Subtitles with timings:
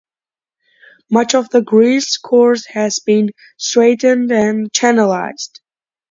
[1.11, 5.59] Much of the Green's course has been straightened and channelized.